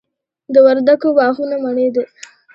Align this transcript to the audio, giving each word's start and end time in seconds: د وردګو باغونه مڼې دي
د 0.53 0.55
وردګو 0.65 1.09
باغونه 1.17 1.55
مڼې 1.63 1.87
دي 1.95 2.03